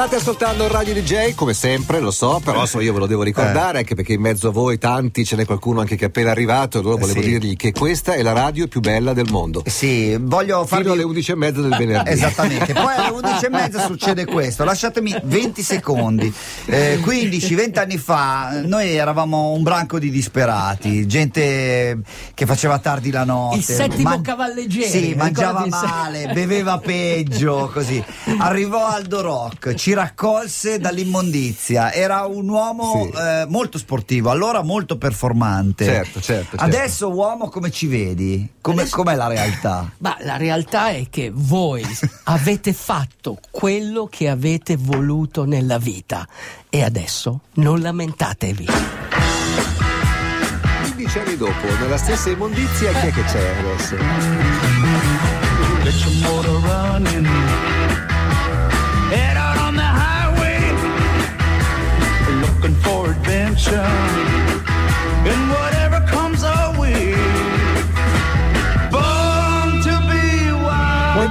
[0.00, 3.22] State ascoltando il Radio DJ come sempre, lo so, però so, io ve lo devo
[3.22, 3.80] ricordare Eh.
[3.80, 6.78] anche perché in mezzo a voi tanti ce n'è qualcuno anche che è appena arrivato
[6.78, 7.28] allora volevo sì.
[7.28, 9.62] dirgli che questa è la radio più bella del mondo.
[9.66, 10.84] Sì, voglio farvi...
[10.84, 12.08] Fino alle 11 e mezza del venerdì.
[12.16, 16.32] Esattamente, poi alle 11 e mezza succede questo, lasciatemi 20 secondi.
[16.64, 21.98] Eh, 15-20 anni fa noi eravamo un branco di disperati, gente
[22.32, 23.58] che faceva tardi la notte.
[23.58, 28.02] Il settimo cavalleggero, Sì, mangiava male, beveva peggio, così.
[28.38, 33.18] Arrivò Aldo Rock, ci raccolse dall'immondizia, era un uomo Sì.
[33.18, 35.84] eh, molto sportivo, allora molto performante.
[35.84, 36.64] Certo, certo, certo.
[36.64, 38.48] Adesso uomo come ci vedi?
[38.60, 39.90] Come, com'è la realtà?
[39.98, 41.84] Ma la realtà è che voi
[42.24, 46.26] avete fatto quello che avete voluto nella vita
[46.68, 48.66] e adesso non lamentatevi.
[50.82, 53.96] 15 anni dopo, nella stessa immondizia, chi è che c'è adesso?
[63.30, 63.74] invention.
[65.30, 65.79] And what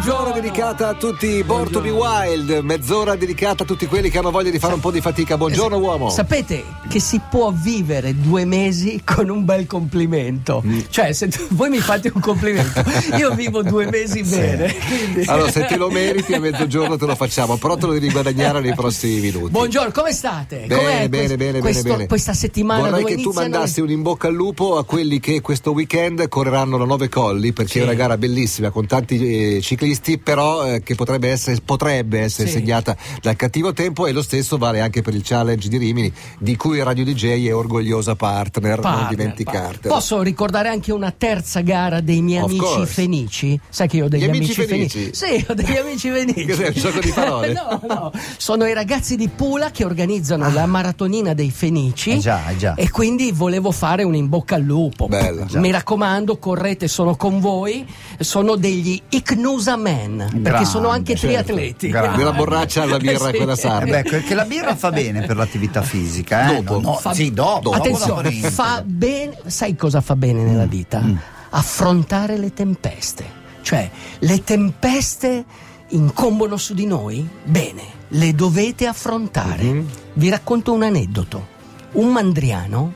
[0.01, 4.31] Buongiorno dedicata a tutti, Born to be Wild, mezz'ora dedicata a tutti quelli che hanno
[4.31, 5.35] voglia di fare un po' di fatica.
[5.35, 6.09] Buongiorno uomo.
[6.09, 10.63] Sapete che si può vivere due mesi con un bel complimento.
[10.65, 10.79] Mm.
[10.89, 12.81] Cioè, se tu- voi mi fate un complimento,
[13.17, 14.73] io vivo due mesi bene.
[14.87, 18.09] quindi- Allora, se te lo meriti a mezzogiorno te lo facciamo, però te lo devi
[18.09, 19.49] guadagnare nei prossimi minuti.
[19.51, 20.63] Buongiorno, come state?
[20.65, 22.07] Bene, Com'è bene, bene, questo- bene.
[22.07, 25.71] Questa settimana Vorrei che tu mandassi un in bocca al lupo a quelli che questo
[25.71, 27.79] weekend correranno la Nove Colli, perché Sì.
[27.79, 29.87] è una gara bellissima con tanti eh, ciclisti,
[30.23, 32.53] però eh, che potrebbe essere, potrebbe essere Sì.
[32.55, 36.55] segnata dal cattivo tempo e lo stesso vale anche per il challenge di Rimini, di
[36.55, 39.69] cui Radio DJ è orgogliosa partner, non Partner, dimenticartelo.
[39.71, 39.91] partner.
[39.93, 42.93] Posso ricordare anche una terza gara dei miei Of amici course.
[42.93, 43.59] fenici?
[43.69, 45.09] Sai che io ho degli Gli amici fenici?
[45.13, 46.45] Sì, ho degli amici fenici.
[46.47, 47.53] Cos'è, un gioco di parole?
[47.53, 48.11] no, no.
[48.37, 52.11] Sono i ragazzi di Pula che organizzano la maratonina dei fenici.
[52.11, 52.75] Eh già, eh già.
[52.75, 55.07] E quindi volevo fare un in bocca al lupo.
[55.07, 55.45] Bella.
[55.53, 57.85] Mi raccomando, correte, sono con voi.
[58.19, 61.43] Sono degli Icnusa Men, perché Grande, sono anche certo.
[61.45, 61.87] triatleti.
[61.89, 62.17] Grande.
[62.17, 63.35] Della borraccia alla birra Sì.
[63.37, 64.01] quella Eh sarda.
[64.01, 66.55] beh, perché la birra fa bene per l'attività fisica, eh?
[66.61, 66.79] Dopo.
[66.79, 67.71] No, no, Fa- sì, dopo.
[67.71, 70.69] Attenzione, dopo fa bene, sai cosa fa bene nella Mm.
[70.69, 71.03] vita?
[71.51, 73.37] Affrontare le tempeste.
[73.61, 75.43] Cioè, le tempeste
[75.89, 77.27] incombono su di noi?
[77.43, 79.63] Bene, le dovete affrontare.
[79.63, 79.85] Mm-hmm.
[80.13, 81.57] Vi racconto un aneddoto.
[81.93, 82.93] Un mandriano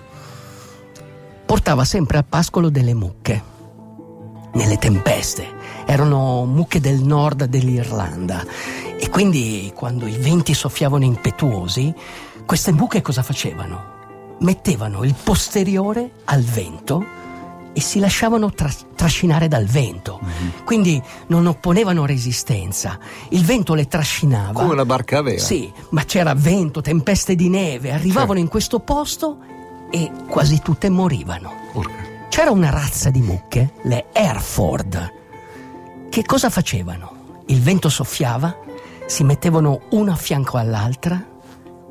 [1.45, 3.51] portava sempre al pascolo delle mucche.
[4.53, 5.47] Nelle tempeste.
[5.85, 8.45] Erano mucche del nord dell'Irlanda.
[8.99, 11.93] E quindi quando i venti soffiavano impetuosi,
[12.45, 13.91] queste mucche cosa facevano?
[14.39, 17.21] Mettevano il posteriore al vento
[17.73, 20.19] e si lasciavano tra- trascinare dal vento.
[20.63, 22.97] Quindi non opponevano resistenza.
[23.29, 24.61] Il vento le trascinava.
[24.61, 25.41] Come una barca a vela.
[25.41, 29.37] Sì, ma c'era vento, tempeste di neve, arrivavano in questo posto
[29.89, 31.51] e quasi tutte morivano.
[31.73, 32.11] Urca.
[32.29, 35.21] C'era una razza di mucche, le Hereford,
[36.13, 37.41] che cosa facevano?
[37.47, 38.55] Il vento soffiava,
[39.07, 41.19] si mettevano una a fianco all'altra,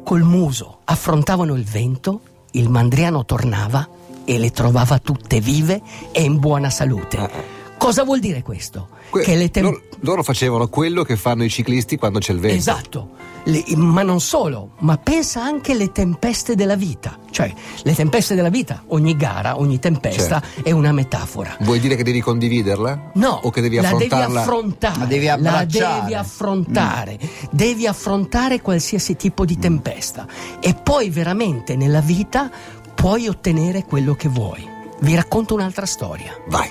[0.04, 2.20] col muso affrontavano il vento,
[2.52, 3.88] il mandriano tornava
[4.24, 5.82] e le trovava tutte vive
[6.12, 7.61] e in buona salute.
[7.82, 8.88] Cosa vuol dire questo?
[9.10, 12.38] Que- che le tem- loro, loro facevano quello che fanno i ciclisti quando c'è il
[12.38, 12.56] vento.
[12.56, 13.10] Esatto,
[13.44, 17.18] Le- ma non solo, ma pensa anche alle tempeste della vita.
[17.30, 20.68] Cioè, le tempeste della vita, ogni gara, ogni tempesta Certo.
[20.68, 21.56] è una metafora.
[21.60, 23.10] Vuoi dire che devi condividerla?
[23.14, 24.40] No, O che devi la devi affrontarla?
[24.42, 24.98] affrontare.
[25.00, 26.00] La devi la abbracciare.
[26.02, 27.18] devi affrontare.
[27.50, 30.26] Devi affrontare qualsiasi tipo di tempesta.
[30.60, 32.48] E poi veramente nella vita
[32.94, 34.64] puoi ottenere quello che vuoi.
[35.00, 36.32] Vi racconto un'altra storia.
[36.46, 36.70] Vai.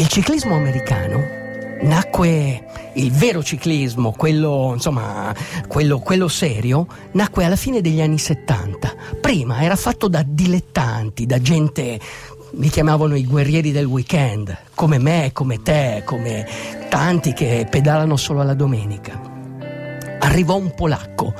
[0.00, 1.24] Il ciclismo americano
[1.82, 2.64] nacque,
[2.94, 5.34] il vero ciclismo, quello, insomma,
[5.66, 8.94] quello, quello serio, nacque alla fine degli anni 70.
[9.20, 11.98] Prima era fatto da dilettanti, da gente,
[12.52, 16.46] li chiamavano i guerrieri del weekend, come me, come te, come
[16.88, 19.20] tanti che pedalano solo alla domenica.
[20.20, 21.34] Arrivò un polacco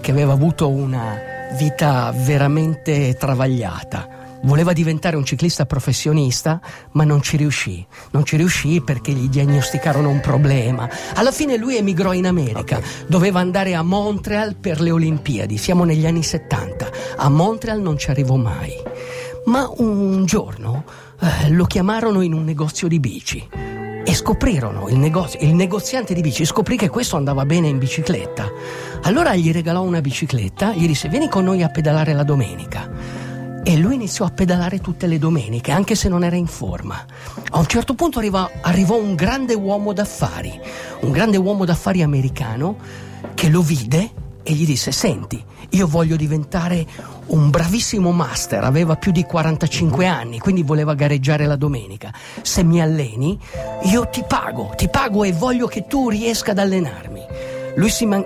[0.00, 1.18] che aveva avuto una
[1.56, 4.13] vita veramente travagliata.
[4.44, 6.60] Voleva diventare un ciclista professionista,
[6.92, 7.84] ma non ci riuscì.
[8.10, 10.88] Non ci riuscì perché gli diagnosticarono un problema.
[11.14, 12.80] Alla fine lui emigrò in America.
[13.06, 15.56] Doveva andare a Montreal per le Olimpiadi.
[15.56, 16.90] Siamo negli anni 70.
[17.16, 18.72] A Montreal non ci arrivò mai.
[19.46, 20.84] Ma un giorno
[21.20, 23.48] eh, lo chiamarono in un negozio di bici
[24.06, 28.50] e scoprirono il, negozio, il negoziante di bici scoprì che questo andava bene in bicicletta.
[29.02, 33.23] Allora gli regalò una bicicletta, gli disse vieni con noi a pedalare la domenica.
[33.64, 37.02] E lui iniziò a pedalare tutte le domeniche, anche se non era in forma.
[37.50, 40.60] A un certo punto arriva- arrivò un grande uomo d'affari,
[41.00, 42.76] un grande uomo d'affari americano
[43.32, 44.10] che lo vide
[44.42, 46.86] e gli disse: Senti, io voglio diventare
[47.26, 52.12] un bravissimo master, aveva più di 45 anni, quindi voleva gareggiare la domenica.
[52.42, 53.38] Se mi alleni,
[53.84, 57.22] io ti pago, ti pago e voglio che tu riesca ad allenarmi.
[57.76, 58.24] Man-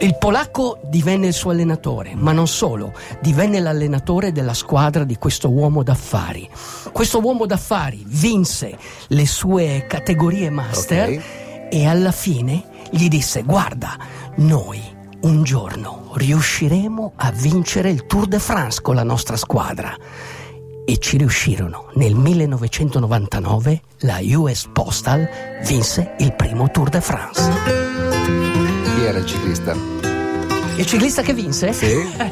[0.00, 5.50] il polacco divenne il suo allenatore, ma non solo, divenne l'allenatore della squadra di questo
[5.50, 6.48] uomo d'affari.
[6.92, 8.76] Questo uomo d'affari vinse
[9.08, 11.22] le sue categorie master Ok.
[11.70, 13.96] e alla fine gli disse: Guarda,
[14.36, 14.80] noi
[15.22, 19.94] un giorno riusciremo a vincere il Tour de France con la nostra squadra.
[20.88, 21.86] E ci riuscirono.
[21.94, 25.28] Nel 1999 la US Postal
[25.64, 27.85] vinse il primo Tour de France.
[29.06, 29.74] Era il ciclista?
[30.76, 31.72] Il ciclista che vinse?
[31.72, 31.86] Sì.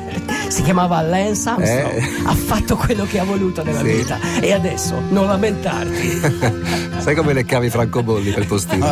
[0.48, 1.92] si chiamava Lance Armstrong.
[1.96, 2.02] Eh.
[2.24, 3.84] Ha fatto quello che ha voluto nella Sì.
[3.84, 4.18] vita.
[4.40, 6.20] E adesso non lamentarti.
[6.98, 8.86] Sai come le cavi francobolli per postino?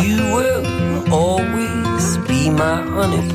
[0.00, 3.28] You will always be my honey,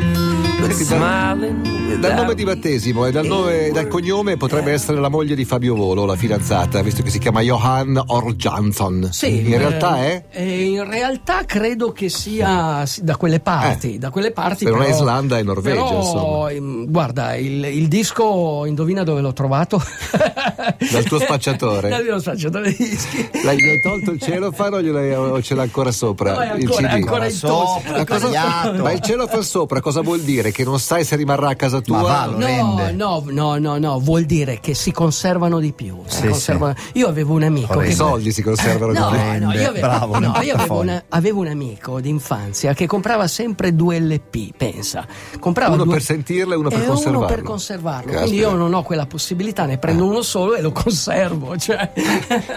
[0.71, 5.44] Senti, dal- nome di battesimo e dal, nome- dal cognome potrebbe essere la moglie di
[5.44, 9.10] Fabio Volo, la fidanzata, visto che si chiama Johan Orjansson.
[9.12, 10.24] Sì, In eh, realtà è?
[10.30, 13.95] eh, in realtà credo che sia sì, da quelle parti.
[13.95, 16.50] Eh, da quelle parti è però- Islanda è Norvegia, però, insomma.
[16.51, 19.81] ehm, Guarda, il, il disco, indovina dove l'ho trovato?
[20.92, 21.89] Dal tuo spacciatore?
[21.89, 23.27] Dal mio spacciatore dischi.
[23.44, 26.33] L'hai, gli hai tolto il celofano o, gliel'hai- o ce l'ha ancora sopra?
[26.33, 26.92] No, è il ancora, CD?
[26.92, 27.81] è ancora in tosse.
[27.83, 28.83] Sopra, Ma, cosa- tagliato.
[28.83, 30.51] ma il celofano sopra cosa vuol dire?
[30.60, 32.02] Che non sai se rimarrà a casa tua?
[32.02, 32.92] Ma va, lo No, rende.
[32.92, 36.02] no, no, no, no, vuol dire che si conservano di più.
[36.06, 39.46] si Sì, conservano- Io avevo un amico I che soldi si conservano No, di più.
[39.46, 43.74] No, io avevo, bravo, no, io avevo, una- avevo un amico d'infanzia che comprava sempre
[43.74, 45.08] due LP, pensa.
[45.40, 47.18] Comprava Uno due- per sentirlo e uno per e conservarlo.
[47.20, 48.12] uno per conservarlo.
[48.20, 51.56] Quindi io non ho quella possibilità, ne prendo uno solo e lo conservo.
[51.56, 51.90] Cioè.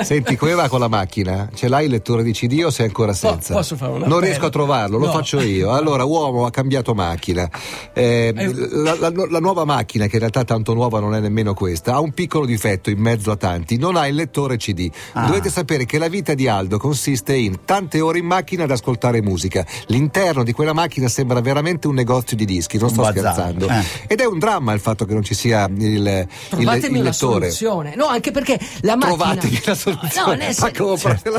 [0.03, 1.49] Senti, come va con la macchina?
[1.55, 3.55] Ce l'hai il lettore di CD o sei ancora senza?
[3.55, 4.25] posso fare un Non appello?
[4.25, 5.13] riesco a trovarlo, lo No.
[5.13, 5.71] faccio io.
[5.71, 7.49] Allora, uomo ha cambiato macchina.
[7.94, 8.53] Eh, Eh.
[8.71, 12.00] la, la- la nuova macchina, che in realtà tanto nuova non è nemmeno questa, ha
[12.00, 14.91] un piccolo difetto in mezzo a tanti, non ha il lettore CD.
[15.12, 15.27] Ah.
[15.27, 19.21] Dovete sapere che la vita di Aldo consiste in tante ore in macchina ad ascoltare
[19.23, 19.65] musica.
[19.87, 23.69] L'interno di quella macchina sembra veramente un negozio di dischi, non Un sto scherzando.
[23.69, 23.85] Eh.
[24.06, 27.11] Ed è un dramma il fatto che non ci sia il, il, Trovatemi il una
[27.11, 27.50] lettore.
[27.50, 27.94] soluzione.
[27.97, 29.17] No, anche perché la macchina.
[29.17, 30.12] Trovatemi la soluzione.
[30.27, 30.73] No, nel Ma sen-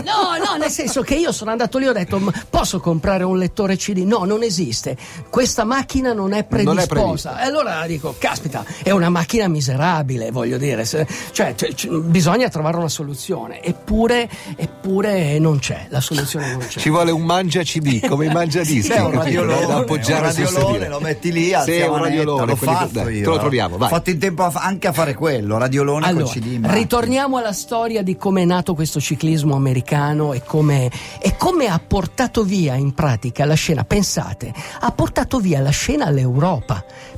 [0.03, 3.23] no, no, nel senso che io sono andato lì e ho detto: "Ma posso comprare
[3.23, 3.99] un lettore CD?
[3.99, 4.95] No, non esiste.
[5.29, 7.41] Questa macchina non è è predisposta.
[7.41, 10.85] e allora dico: caspita, è una macchina miserabile, voglio dire.
[10.85, 13.61] se- cioè, c- bisogna trovare una soluzione.
[13.63, 15.87] Eppure, eppure non c'è.
[15.89, 16.79] La soluzione non c'è.
[16.79, 20.31] Ci vuole un mangia CD come i mangia dischi C'è un radiolone, da un appoggiare
[20.31, 23.23] sul radiolone, lo metti lì, Sì, un radiolone, l'ho fatto dai, io.
[23.23, 23.87] te lo troviamo, vai.
[23.89, 26.73] Ho fatto in tempo a anche a fare quello, radiolone Allora, col CD in macchina.
[26.73, 31.79] ritorniamo alla storia di come è nato questo ciclismo americano e come, e come ha
[31.85, 33.83] portato via in pratica la scena.
[33.83, 36.32] Pensate, ha portato via la scena all'Europa.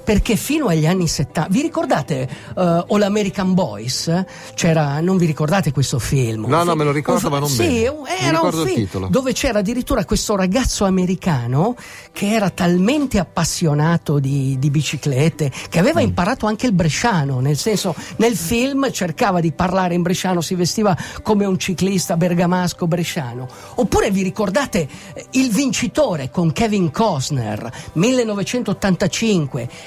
[0.03, 4.23] Perché fino agli anni 70, vi ricordate uh, All American Boys?
[4.53, 6.45] C'era, non vi ricordate questo film?
[6.45, 7.87] No, Un no, me lo ricordo, un ma non sì, bene.
[7.87, 9.07] un- Mi era un film titolo.
[9.09, 11.75] dove c'era addirittura questo ragazzo americano
[12.11, 16.03] che era talmente appassionato di, di biciclette che aveva Mm.
[16.05, 20.95] imparato anche il bresciano, nel senso nel film cercava di parlare in bresciano, si vestiva
[21.23, 23.47] come un ciclista bergamasco bresciano.
[23.75, 29.04] Oppure vi ricordate eh, Il vincitore con Kevin Costner, 1985,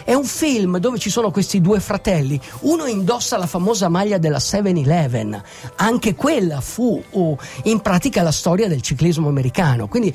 [0.05, 4.39] è un film dove ci sono questi due fratelli, uno indossa la famosa maglia della
[4.39, 5.43] 7-Eleven,
[5.77, 10.15] anche quella fu uh, in pratica la storia del ciclismo americano, quindi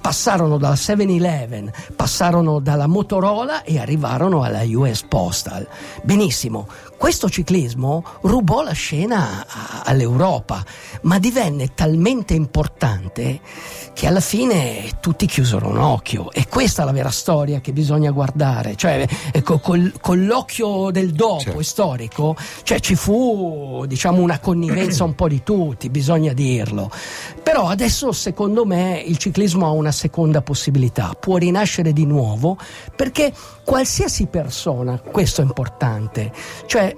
[0.00, 5.66] passarono dalla 7-Eleven, passarono dalla Motorola e arrivarono alla US Postal.
[6.02, 6.66] Benissimo,
[7.02, 9.44] questo ciclismo rubò la scena
[9.84, 10.64] all'Europa,
[11.02, 13.40] ma divenne talmente importante
[13.92, 16.30] che alla fine tutti chiusero un occhio.
[16.30, 18.41] E questa è la vera storia che bisogna guardare,
[18.76, 21.62] cioè ecco, col- con l'occhio del dopo Certo.
[21.62, 26.90] storico, cioè ci fu diciamo una connivenza un po' di tutti, bisogna dirlo.
[27.42, 32.56] Però adesso secondo me il ciclismo ha una seconda possibilità, può rinascere di nuovo
[32.96, 33.32] perché
[33.64, 36.32] qualsiasi persona, questo è importante,
[36.66, 36.94] cioè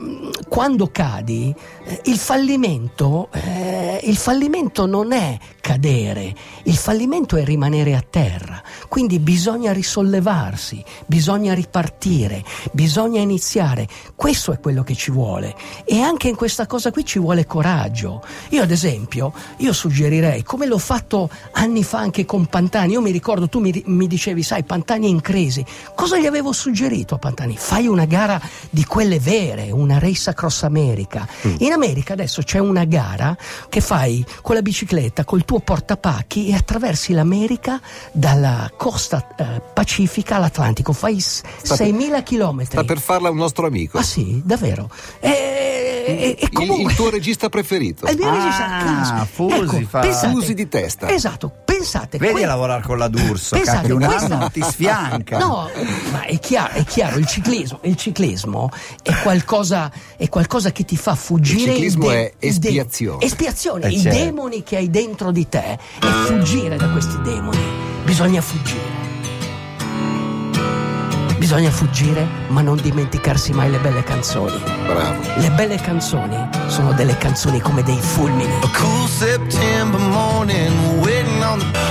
[0.48, 6.34] quando cadi eh, il fallimento, eh, il fallimento non è cadere,
[6.64, 13.88] il fallimento è rimanere a terra, quindi bisogna risollevarsi, bisogna bisogna ripartire, bisogna iniziare.
[14.14, 15.54] Questo è quello che ci vuole.
[15.84, 18.22] E anche in questa cosa qui ci vuole coraggio.
[18.50, 23.10] Io ad esempio, io suggerirei, come l'ho fatto anni fa anche con Pantani, io mi
[23.10, 25.64] ricordo, tu mi, mi dicevi, sai, Pantani è in crisi.
[25.96, 27.56] Cosa gli avevo suggerito a Pantani?
[27.56, 31.26] Fai una gara di quelle vere, una race across America.
[31.58, 33.36] In America adesso c'è una gara
[33.68, 37.80] che fai con la bicicletta, col tuo portapacchi e attraversi l'America
[38.12, 40.92] dalla costa eh, pacifica all'Atlantico.
[40.92, 42.72] Fai per- 6.000 chilometri.
[42.76, 43.98] Sta per farla un nostro amico.
[43.98, 44.88] Ah sì, davvero.
[45.20, 45.28] E,
[46.06, 46.90] e- e Il- comunque...
[46.92, 48.06] il, tuo regista preferito.
[48.06, 49.26] Il mio Ah, regista.
[49.30, 51.08] Fusi Ecco, fa- pensate- Fusi di testa.
[51.10, 52.18] Esatto, pensate.
[52.18, 55.38] Vedi que- a lavorare con la D'Urso, Pensate, un questa- anno ti sfianca.
[55.38, 55.68] No,
[56.12, 58.70] ma è chiaro, è chiaro, il ciclismo, il ciclismo
[59.02, 61.70] è, qualcosa, è qualcosa che ti fa fuggire.
[61.70, 63.24] Il ciclismo i è espiazione.
[63.24, 64.18] espiazione, Eh, i certo.
[64.18, 67.58] demoni che hai dentro di te e fuggire da questi demoni.
[68.04, 69.13] Bisogna fuggire.
[71.44, 74.58] Bisogna fuggire, ma non dimenticarsi mai le belle canzoni.
[74.86, 75.20] Bravo.
[75.36, 78.60] Le belle canzoni sono delle canzoni come dei fulmini.
[78.72, 80.72] Cool September morning,
[81.02, 81.83] waiting on the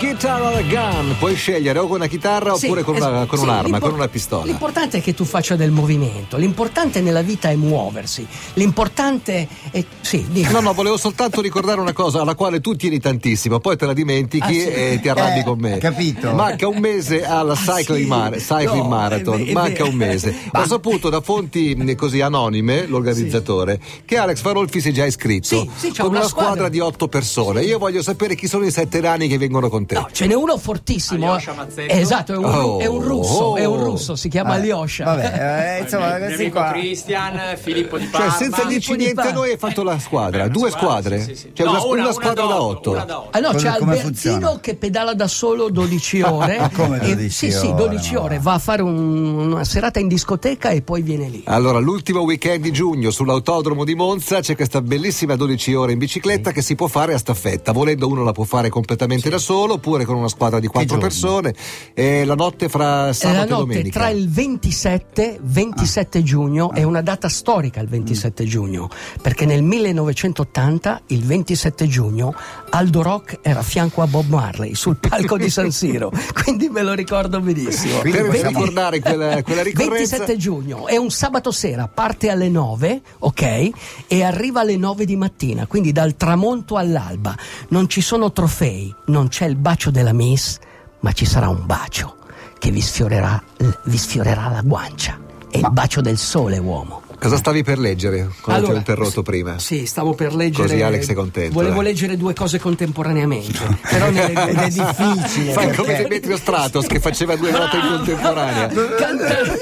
[0.00, 3.38] guitar or a gun, puoi scegliere o con una chitarra Sì, oppure con, una- con
[3.38, 4.44] sì, un'arma, con una pistola.
[4.46, 9.84] L'importante è che tu faccia del movimento, l'importante nella vita è muoversi, l'importante è...
[10.00, 10.50] Sì, dimmi.
[10.52, 13.92] No, no, volevo soltanto ricordare una cosa alla quale tu tieni tantissimo, poi te la
[13.92, 14.64] dimentichi Ah, sì?
[14.68, 15.78] e ti arrabbi Eh, con me.
[15.78, 16.32] capito.
[16.32, 18.06] Manca un mese alla Cycling, sì?
[18.06, 20.34] Mar- Cycling No, Marathon, è manca un mese.
[20.52, 25.46] Ho saputo da fonti mh, così anonime, l'organizzatore, che Alex Farolfi si è già iscritto
[25.46, 26.50] Sì, sì, c'è con una una squadra.
[26.52, 26.68] squadra.
[26.70, 27.62] di otto persone.
[27.62, 29.89] Io voglio sapere chi sono i sette nani che vengono con te.
[29.94, 31.26] No, ce n'è uno fortissimo.
[31.32, 31.92] Alyosha Mazzetto.
[31.92, 33.56] Esatto, è un, Oh, è un russo, oh.
[33.56, 35.04] è un russo, si chiama Eh, Alyosha.
[35.04, 36.70] Vabbè, eh, insomma, questi amico qua.
[36.72, 38.32] Christian, Filippo di Cioè, Parma.
[38.34, 41.18] senza dirci di niente noi hai fatto la squadra, Eh, due squadra, squadre?
[41.22, 41.50] sì, sì, sì.
[41.54, 42.78] Cioè No, una, una- una squadra una da otto.
[42.78, 43.28] otto, una da otto.
[43.32, 44.58] Ah no, c'è Albertino funziona?
[44.60, 46.70] che pedala da solo 12 ore.
[46.74, 48.38] Come e- 12 sì, sì, ore, 12 ma- ore.
[48.40, 51.42] Va a fare un- una serata in discoteca e poi viene lì.
[51.46, 56.52] Allora, l'ultimo weekend di giugno sull'autodromo di Monza c'è questa bellissima 12 ore in bicicletta
[56.52, 57.72] che si può fare a staffetta.
[57.72, 61.54] Volendo uno la può fare completamente da solo oppure con una squadra di quattro persone.
[61.94, 63.98] E la notte fra la sabato e notte domenica.
[63.98, 68.88] tra il 27 27 giugno è una data storica il 27 giugno
[69.22, 72.34] perché nel 1980 il 27 giugno
[72.70, 76.12] Aldo Rock era a fianco a Bob Marley sul palco di San Siro
[76.44, 80.16] quindi me lo ricordo benissimo Quindi Per possiamo- ricordare quella, quella ricorrenza.
[80.18, 83.70] 27 giugno è un sabato sera, parte alle 9, ok?
[84.06, 87.34] E arriva alle 9 di mattina, quindi dal tramonto all'alba.
[87.68, 90.58] Non ci sono trofei, non c'è il bacio della Miss,
[91.00, 92.16] ma ci sarà un bacio
[92.58, 93.40] che vi sfiorerà,
[93.84, 95.16] vi sfiorerà la guancia.
[95.48, 97.02] È il bacio del sole, uomo.
[97.20, 99.60] Cosa stavi per leggere quando ti ho Allora, interrotto prima?
[99.60, 100.66] Sì, stavo per leggere.
[100.66, 101.84] Così Alex è contento, Volevo dai.
[101.84, 103.58] leggere due cose contemporaneamente.
[103.88, 105.52] però ne Ed è difficile.
[105.52, 108.66] Fai come Demetrio Stratos che faceva due note in contemporanea.
[108.66, 109.58] cantare,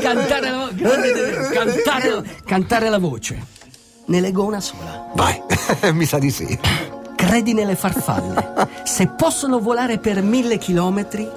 [0.00, 0.70] cantare, la,
[1.52, 3.46] cantare, cantare la voce.
[4.06, 5.12] Ne leggo una sola.
[5.14, 5.40] Vai,
[5.94, 6.58] mi sa di sì.
[7.30, 8.66] Credi nelle farfalle.
[8.82, 11.30] Se possono volare per mille chilometri,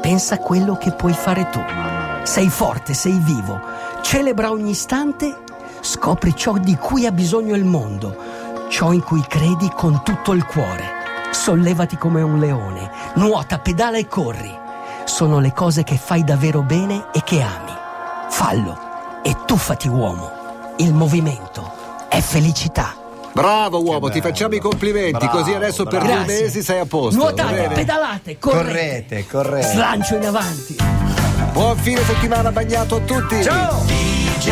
[0.00, 1.60] pensa a quello che puoi fare tu.
[2.22, 3.60] Sei forte, sei vivo.
[4.00, 5.42] Celebra ogni istante,
[5.80, 8.16] scopri ciò di cui ha bisogno il mondo,
[8.68, 10.84] ciò in cui credi con tutto il cuore.
[11.32, 14.56] Sollevati come un leone, nuota, pedala e corri.
[15.02, 17.72] Sono le cose che fai davvero bene e che ami.
[18.28, 18.78] Fallo
[19.24, 20.30] e tuffati uomo.
[20.76, 21.72] Il movimento
[22.08, 23.02] è felicità.
[23.34, 26.24] Bravo uomo, ti facciamo i complimenti, Bravo, così adesso per Grazie.
[26.24, 27.18] due mesi sei a posto.
[27.18, 28.64] Nuotate, pedalate, correte.
[28.64, 29.66] Correte, correte.
[29.66, 30.76] Slancio in avanti.
[31.52, 33.42] Buon fine settimana bagnato a tutti.
[33.42, 33.82] Ciao!
[33.86, 34.50] DJ